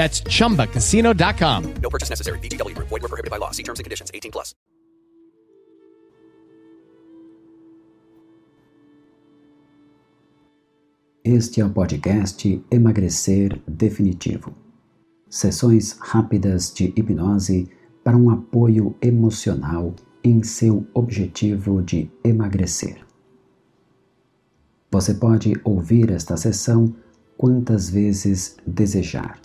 That's 0.00 0.22
chumbacasino.com. 0.22 1.74
No 1.82 1.90
purchase 1.90 2.08
necessary. 2.08 2.38
VGW 2.38 2.74
Group. 2.74 2.88
Void 2.88 3.02
were 3.02 3.08
prohibited 3.08 3.30
by 3.30 3.36
law. 3.36 3.50
See 3.50 3.62
terms 3.62 3.80
and 3.80 3.84
conditions. 3.84 4.10
18 4.14 4.32
plus. 4.32 4.54
Este 11.22 11.60
é 11.60 11.66
o 11.66 11.68
podcast 11.68 12.64
Emagrecer 12.70 13.60
Definitivo. 13.68 14.54
Sessões 15.28 15.98
rápidas 16.00 16.72
de 16.72 16.94
hipnose 16.96 17.68
para 18.02 18.16
um 18.16 18.30
apoio 18.30 18.96
emocional 19.02 19.94
em 20.24 20.42
seu 20.42 20.86
objetivo 20.94 21.82
de 21.82 22.10
emagrecer. 22.24 23.04
Você 24.90 25.12
pode 25.12 25.52
ouvir 25.62 26.10
esta 26.10 26.38
sessão 26.38 26.96
quantas 27.36 27.90
vezes 27.90 28.56
desejar. 28.66 29.38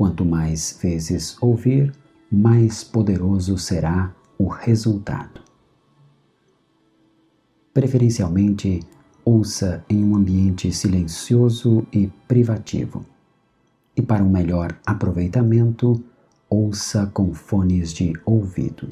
Quanto 0.00 0.24
mais 0.24 0.78
vezes 0.82 1.36
ouvir, 1.42 1.92
mais 2.32 2.82
poderoso 2.82 3.58
será 3.58 4.10
o 4.38 4.48
resultado. 4.48 5.42
Preferencialmente, 7.74 8.80
ouça 9.22 9.84
em 9.90 10.02
um 10.02 10.16
ambiente 10.16 10.72
silencioso 10.72 11.86
e 11.92 12.06
privativo. 12.26 13.04
E 13.94 14.00
para 14.00 14.24
um 14.24 14.30
melhor 14.30 14.74
aproveitamento, 14.86 16.02
ouça 16.48 17.04
com 17.12 17.34
fones 17.34 17.92
de 17.92 18.14
ouvido. 18.24 18.88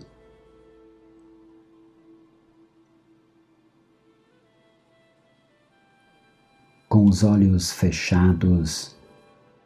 Com 6.86 7.06
os 7.06 7.24
olhos 7.24 7.72
fechados, 7.72 8.94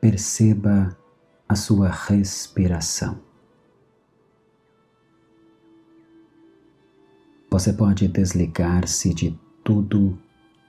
perceba 0.01 0.97
a 1.53 1.55
sua 1.55 1.91
respiração. 1.91 3.21
Você 7.51 7.75
pode 7.75 8.09
desligar-se 8.09 9.13
de 9.13 9.39
tudo 9.63 10.19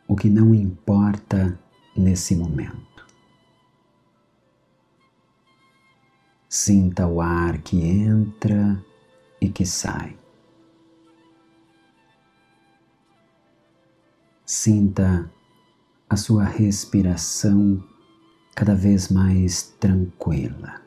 o 0.05 0.13
que 0.13 0.29
não 0.29 0.53
importa 0.53 1.57
nesse 1.95 2.35
momento. 2.35 3.07
Sinta 6.49 7.07
o 7.07 7.21
ar 7.21 7.59
que 7.59 7.81
entra 7.81 8.83
e 9.39 9.47
que 9.47 9.65
sai. 9.65 10.17
Sinta 14.45 15.31
a 16.09 16.17
sua 16.17 16.43
respiração 16.43 17.81
cada 18.55 18.75
vez 18.75 19.09
mais 19.09 19.63
tranquila, 19.79 20.81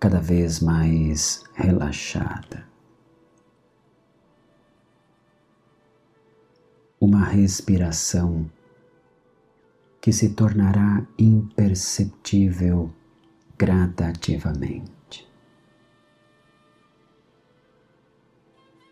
cada 0.00 0.20
vez 0.20 0.60
mais 0.60 1.44
relaxada. 1.54 2.66
Uma 7.00 7.24
respiração 7.24 8.50
que 10.00 10.12
se 10.12 10.30
tornará 10.30 11.06
imperceptível 11.18 12.92
gradativamente. 13.56 15.28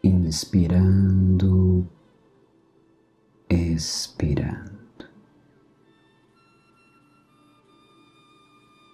Inspirando 0.05 1.89
expirando. 3.49 4.77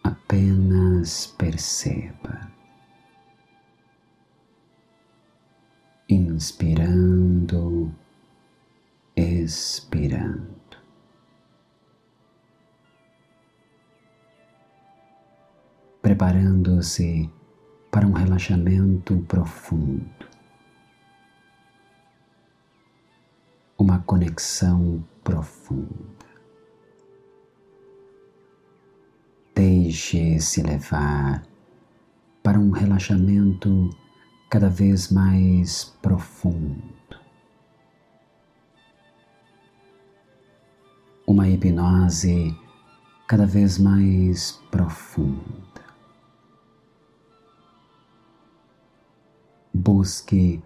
Apenas 0.04 1.26
perceba. 1.38 2.50
Inspirando, 6.08 7.94
expirando. 9.16 10.52
Preparando-se 16.02 17.30
para 17.90 18.06
um 18.06 18.12
relaxamento 18.12 19.16
profundo. 19.28 20.31
Uma 23.82 23.98
conexão 23.98 25.04
profunda. 25.24 25.90
Deixe-se 29.52 30.62
levar 30.62 31.42
para 32.44 32.60
um 32.60 32.70
relaxamento 32.70 33.90
cada 34.48 34.68
vez 34.68 35.10
mais 35.10 35.96
profundo. 36.00 36.80
Uma 41.26 41.48
hipnose 41.48 42.56
cada 43.26 43.46
vez 43.46 43.78
mais 43.78 44.52
profunda. 44.70 45.82
Busque 49.74 50.62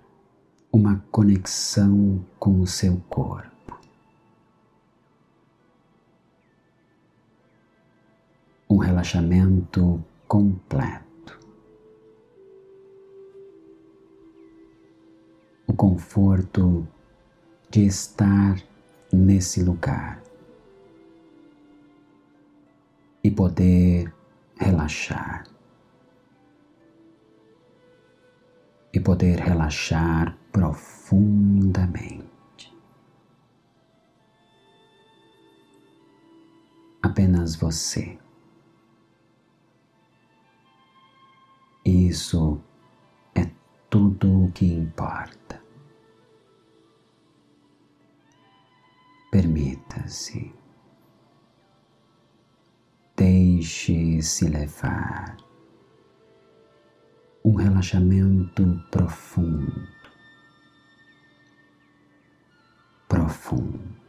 uma 0.76 1.02
conexão 1.10 2.22
com 2.38 2.60
o 2.60 2.66
seu 2.66 2.98
corpo. 3.08 3.80
Um 8.68 8.76
relaxamento 8.76 10.04
completo. 10.28 11.40
O 15.66 15.72
conforto 15.72 16.86
de 17.70 17.86
estar 17.86 18.62
nesse 19.10 19.62
lugar 19.62 20.22
e 23.24 23.30
poder 23.30 24.12
relaxar. 24.58 25.55
E 28.96 29.00
poder 29.00 29.38
relaxar 29.40 30.38
profundamente. 30.50 32.24
Apenas 37.02 37.56
você. 37.56 38.18
Isso 41.84 42.58
é 43.34 43.50
tudo 43.90 44.44
o 44.44 44.52
que 44.52 44.64
importa. 44.64 45.62
Permita-se. 49.30 50.54
Deixe-se 53.14 54.48
levar. 54.48 55.45
Um 57.46 57.54
relaxamento 57.54 58.64
profundo 58.90 59.96
profundo. 63.08 64.05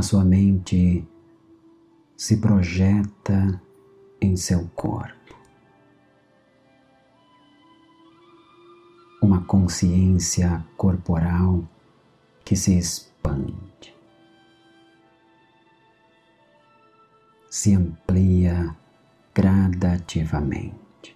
A 0.00 0.02
sua 0.02 0.24
mente 0.24 1.06
se 2.16 2.38
projeta 2.38 3.62
em 4.18 4.34
seu 4.34 4.66
corpo. 4.68 5.36
Uma 9.22 9.44
consciência 9.44 10.64
corporal 10.74 11.62
que 12.46 12.56
se 12.56 12.78
expande, 12.78 13.94
se 17.50 17.74
amplia 17.74 18.74
gradativamente. 19.34 21.14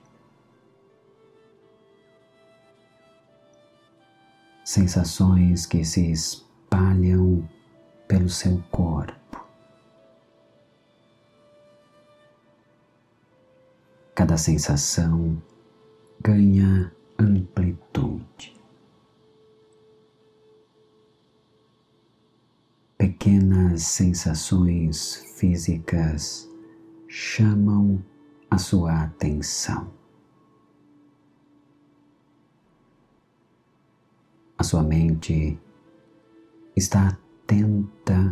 Sensações 4.63 5.65
que 5.65 5.83
se 5.87 6.13
espalham 6.13 7.49
pelo 8.07 8.29
seu 8.29 8.63
corpo. 8.71 9.45
Cada 14.15 14.37
sensação 14.37 15.43
ganha 16.21 16.93
amplitude. 17.19 18.55
Pequenas 22.97 23.83
sensações 23.83 25.17
físicas 25.37 26.49
chamam 27.09 28.03
a 28.51 28.59
sua 28.59 29.03
atenção. 29.03 29.93
A 34.57 34.63
sua 34.63 34.83
mente 34.83 35.59
está 36.77 37.19
atenta 37.45 38.31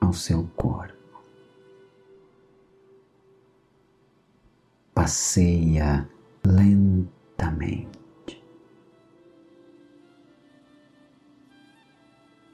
ao 0.00 0.12
seu 0.12 0.48
corpo. 0.56 1.22
Passeia 4.94 6.08
lentamente. 6.44 7.92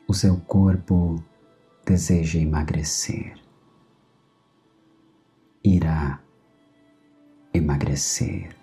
O 0.06 0.12
seu 0.12 0.36
corpo 0.40 1.22
deseja 1.86 2.38
emagrecer. 2.38 3.40
Irá 5.64 6.20
emagrecer 7.54 8.54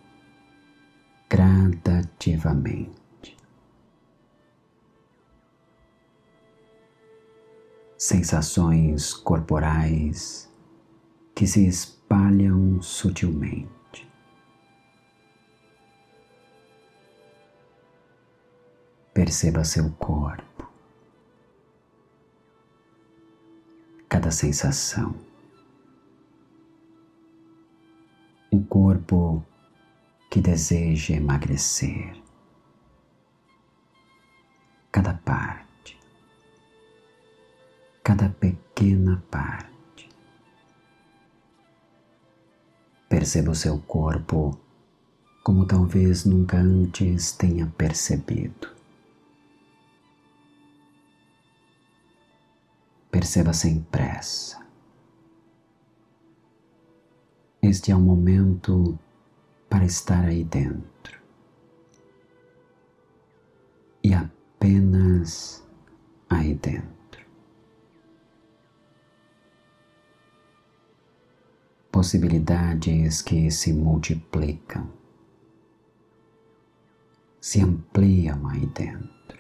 gradativamente. 1.30 3.01
Sensações 8.02 9.14
corporais 9.14 10.52
que 11.36 11.46
se 11.46 11.68
espalham 11.68 12.82
sutilmente. 12.82 14.12
Perceba 19.14 19.64
seu 19.64 19.92
corpo, 19.92 20.68
cada 24.10 24.32
sensação. 24.32 25.14
Um 28.52 28.64
corpo 28.64 29.46
que 30.28 30.42
deseja 30.42 31.14
emagrecer, 31.14 32.20
cada 34.92 35.14
parte 35.14 35.71
cada 38.04 38.30
pequena 38.30 39.24
parte. 39.30 40.10
Perceba 43.08 43.52
o 43.52 43.56
seu 43.56 43.80
corpo 43.80 44.58
como 45.44 45.66
talvez 45.66 46.26
nunca 46.26 46.58
antes 46.58 47.32
tenha 47.32 47.68
percebido. 47.78 48.70
Perceba 53.10 53.54
sem 53.54 53.82
pressa. 53.82 54.66
Este 57.62 57.92
é 57.92 57.96
o 57.96 58.00
momento 58.00 58.98
para 59.70 59.86
estar 59.86 60.26
aí 60.26 60.44
dentro. 60.44 61.20
E 64.04 64.14
apenas 64.14 65.64
aí 66.30 66.56
dentro. 66.56 67.01
Possibilidades 72.02 73.22
que 73.22 73.52
se 73.52 73.72
multiplicam, 73.72 74.90
se 77.40 77.62
ampliam 77.62 78.48
aí 78.48 78.66
dentro. 78.66 79.38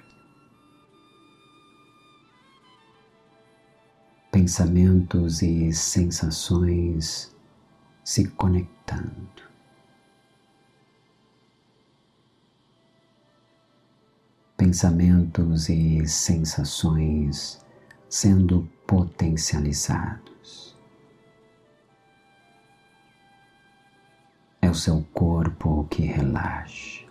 Pensamentos 4.31 5.41
e 5.41 5.73
sensações 5.73 7.35
se 8.03 8.27
conectando. 8.27 9.41
Pensamentos 14.55 15.67
e 15.67 16.07
sensações 16.07 17.59
sendo 18.07 18.69
potencializados. 18.85 20.30
O 24.71 24.73
seu 24.73 25.05
corpo 25.13 25.85
que 25.89 26.03
relaxa, 26.03 27.05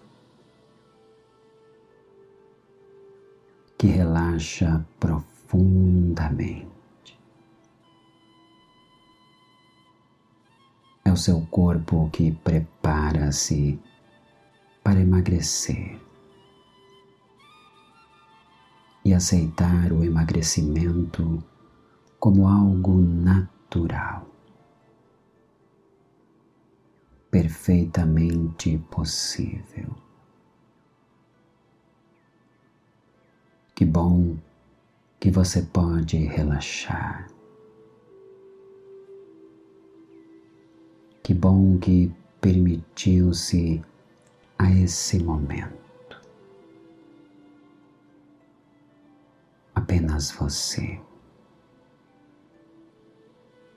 que 3.76 3.86
relaxa 3.86 4.82
profundamente. 4.98 6.66
É 11.04 11.12
o 11.12 11.16
seu 11.18 11.46
corpo 11.50 12.08
que 12.10 12.32
prepara-se 12.32 13.78
para 14.82 14.98
emagrecer 14.98 16.00
e 19.04 19.12
aceitar 19.12 19.92
o 19.92 20.02
emagrecimento 20.02 21.44
como 22.18 22.48
algo 22.48 22.98
natural. 22.98 24.29
Perfeitamente 27.30 28.78
possível. 28.90 29.94
Que 33.74 33.84
bom 33.84 34.36
que 35.18 35.30
você 35.30 35.62
pode 35.62 36.16
relaxar. 36.18 37.28
Que 41.22 41.32
bom 41.32 41.78
que 41.78 42.12
permitiu-se 42.40 43.82
a 44.58 44.70
esse 44.70 45.22
momento. 45.22 46.20
Apenas 49.74 50.30
você. 50.32 51.00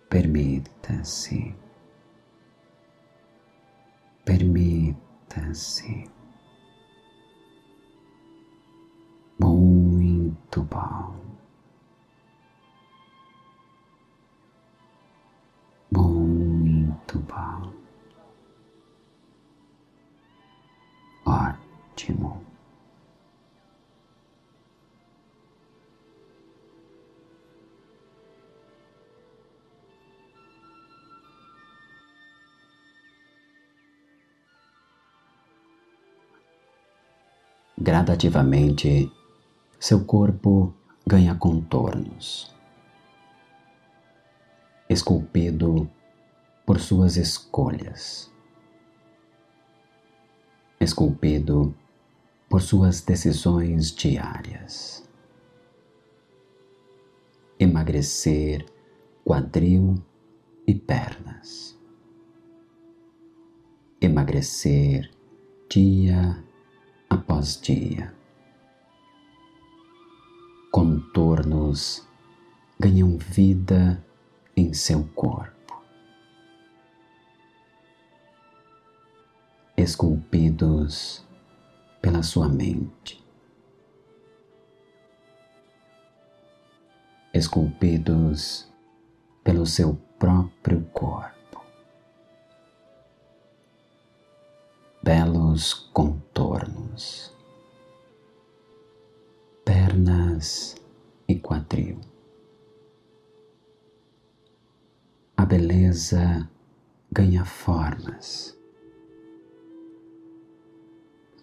Permita-se. 0.10 1.63
Permita-se. 4.26 6.10
Muito 9.40 10.64
bom. 10.64 11.16
Muito 15.92 17.20
bom. 17.20 17.74
Ótimo. 21.26 22.53
Gradativamente, 37.84 39.12
seu 39.78 40.06
corpo 40.06 40.74
ganha 41.06 41.36
contornos, 41.36 42.56
esculpido 44.88 45.90
por 46.66 46.80
suas 46.80 47.18
escolhas, 47.18 48.32
esculpido 50.80 51.76
por 52.50 52.62
suas 52.62 53.02
decisões 53.02 53.94
diárias. 53.94 55.04
emagrecer 57.60 58.66
quadril 59.24 60.02
e 60.68 60.74
pernas. 60.76 61.78
Emagrecer 64.02 65.10
dia 65.70 66.44
após 67.14 67.60
dia. 67.62 68.14
Contornos 70.72 72.08
ganham 72.80 73.18
vida 73.18 74.04
em 74.58 74.74
seu 74.74 75.04
corpo. 75.16 75.84
Esculpidos 79.78 81.24
pela 82.02 82.24
sua 82.24 82.50
mente. 82.50 83.24
Esculpidos 87.34 88.72
pelo 89.44 89.66
seu 89.66 89.96
próprio 90.18 90.84
corpo. 90.94 91.43
Belos 95.04 95.74
contornos, 95.94 97.36
pernas 99.66 100.76
e 101.28 101.36
quadril. 101.36 102.00
A 105.36 105.46
beleza 105.46 106.50
ganha 107.12 107.44
formas. 107.44 108.58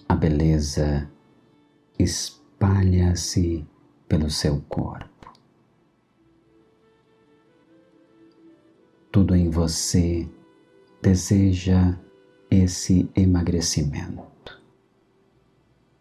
A 0.09 0.14
beleza 0.17 1.11
espalha-se 1.99 3.67
pelo 4.09 4.31
seu 4.31 4.61
corpo. 4.62 5.11
tudo 9.11 9.35
em 9.35 9.50
você 9.50 10.29
deseja 11.02 11.99
esse 12.50 13.09
emagrecimento. 13.14 14.61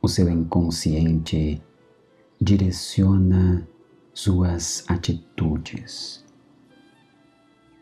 O 0.01 0.07
seu 0.07 0.27
inconsciente 0.29 1.61
direciona 2.41 3.67
suas 4.13 4.83
atitudes, 4.89 6.25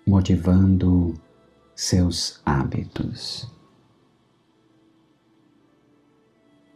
motivando 0.05 1.13
seus 1.75 2.41
hábitos. 2.45 3.49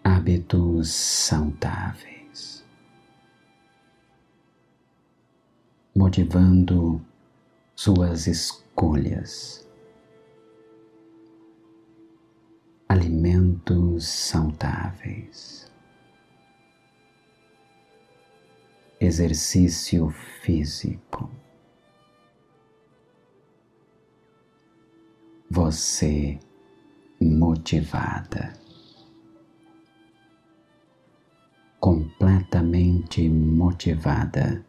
Hábitos 0.03 0.89
saudáveis, 0.89 2.63
motivando 5.95 7.01
suas 7.75 8.27
escolhas. 8.27 9.67
Alimentos 12.91 14.05
saudáveis. 14.05 15.71
Exercício 18.99 20.09
físico. 20.09 21.31
Você 25.49 26.37
motivada. 27.21 28.51
Completamente 31.79 33.29
motivada 33.29 34.65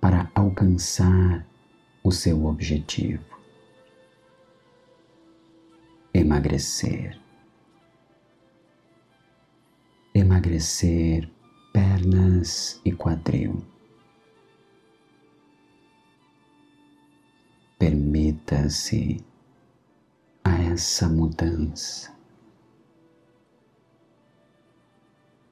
para 0.00 0.28
alcançar 0.34 1.46
o 2.02 2.10
seu 2.10 2.46
objetivo. 2.46 3.29
Emagrecer. 6.40 7.20
Emagrecer 10.14 11.30
pernas 11.70 12.80
e 12.82 12.92
quadril. 12.92 13.62
Permita-se 17.78 19.22
a 20.42 20.62
essa 20.62 21.10
mudança. 21.10 22.16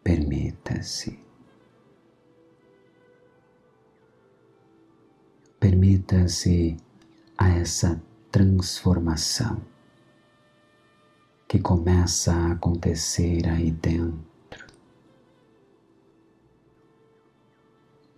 Permita-se. 0.02 1.18
Permita-se 5.60 6.78
a 7.36 7.50
essa 7.50 8.02
transformação 8.32 9.60
que 11.48 11.58
começa 11.58 12.32
a 12.34 12.52
acontecer 12.52 13.48
aí 13.48 13.70
dentro 13.70 14.66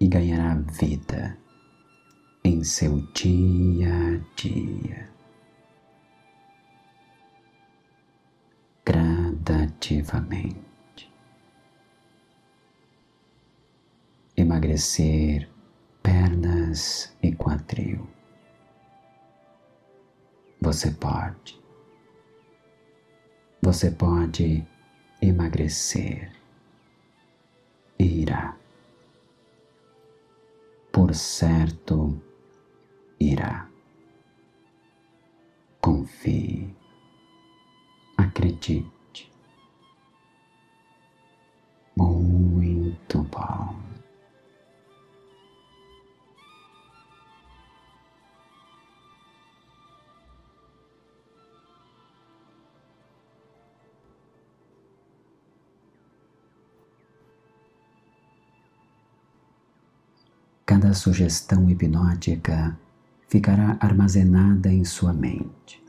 e 0.01 0.09
ganhará 0.09 0.57
vida 0.57 1.39
em 2.43 2.65
seu 2.65 3.01
dia 3.13 3.89
a 3.89 4.17
dia. 4.35 5.09
Gradativamente. 8.85 11.13
Emagrecer 14.37 15.49
pernas 16.03 17.17
e 17.23 17.33
quadril. 17.33 18.09
Você 20.61 20.91
pode. 20.91 21.60
Você 23.63 23.91
pode 23.91 24.67
emagrecer. 25.21 26.33
Irá. 27.99 28.57
Por 30.91 31.15
certo, 31.15 32.19
irá. 33.21 33.69
Confie. 35.81 36.75
Acredite. 38.17 39.31
Muito 41.95 43.23
bom. 43.25 43.90
Cada 60.71 60.95
sugestão 60.95 61.69
hipnótica 61.69 62.79
ficará 63.27 63.77
armazenada 63.81 64.73
em 64.73 64.85
sua 64.85 65.13
mente 65.13 65.83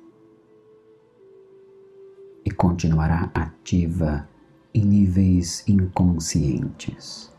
e 2.43 2.49
continuará 2.49 3.29
ativa 3.31 4.27
em 4.73 4.83
níveis 4.83 5.63
inconscientes. 5.67 7.31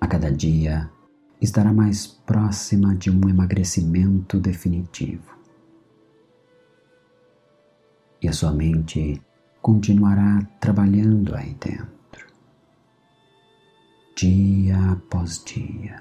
A 0.00 0.08
cada 0.08 0.32
dia 0.32 0.90
estará 1.40 1.72
mais 1.72 2.04
próxima 2.08 2.92
de 2.96 3.08
um 3.08 3.28
emagrecimento 3.28 4.40
definitivo. 4.40 5.30
E 8.20 8.26
a 8.26 8.32
sua 8.32 8.50
mente 8.50 9.22
continuará 9.62 10.40
trabalhando 10.58 11.36
aí 11.36 11.54
dentro 11.54 11.95
dia 14.16 14.92
após 14.92 15.44
dia, 15.44 16.00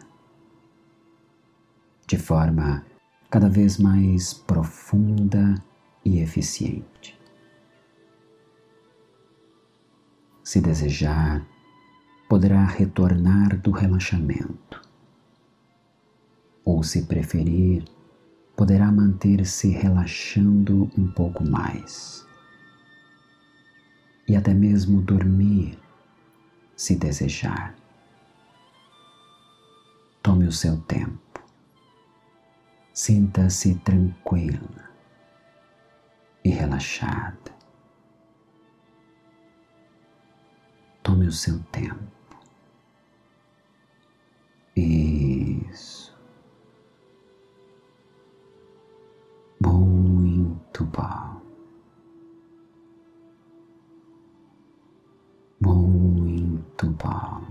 de 2.08 2.18
forma 2.18 2.86
cada 3.30 3.50
vez 3.50 3.78
mais 3.78 4.34
profunda 4.34 5.62
e 6.06 6.20
eficiente. 6.20 7.20
Se 10.42 10.62
desejar, 10.62 11.46
poderá 12.30 12.64
retornar 12.64 13.60
do 13.60 13.72
relaxamento, 13.72 14.82
ou 16.64 16.84
se 16.84 17.08
preferir, 17.08 17.84
poderá 18.56 18.90
manter-se 18.94 19.68
relaxando 19.72 20.90
um 20.98 21.12
pouco 21.12 21.44
mais 21.44 22.26
e 24.26 24.38
até 24.38 24.54
mesmo 24.54 25.02
dormir, 25.02 25.78
se 26.78 26.96
desejar. 26.96 27.76
Tome 30.46 30.50
o 30.50 30.52
seu 30.52 30.80
tempo. 30.82 31.42
Sinta-se 32.94 33.74
tranquila 33.80 34.92
e 36.44 36.50
relaxada. 36.50 37.52
Tome 41.02 41.26
o 41.26 41.32
seu 41.32 41.58
tempo. 41.72 42.38
Isso. 44.76 46.16
Muito 49.60 50.86
bom. 50.86 51.42
Muito 55.60 56.88
bom. 56.92 57.45